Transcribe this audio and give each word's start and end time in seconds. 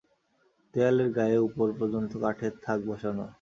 দেয়ালের 0.73 1.09
গায়ে 1.17 1.37
উপর 1.47 1.67
পর্যন্ত 1.79 2.11
কাঠের 2.23 2.53
থাক 2.63 2.79
বসানো। 2.87 3.25